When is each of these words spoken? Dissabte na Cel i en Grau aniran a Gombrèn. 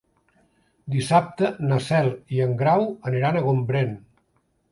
Dissabte 0.93 1.51
na 1.71 1.77
Cel 1.89 2.09
i 2.37 2.41
en 2.47 2.55
Grau 2.63 2.87
aniran 3.11 3.37
a 3.37 3.43
Gombrèn. 3.51 3.93